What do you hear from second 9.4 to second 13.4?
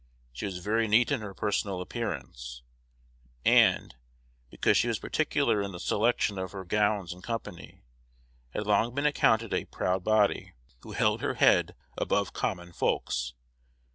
a "proud body," who held her head above common folks.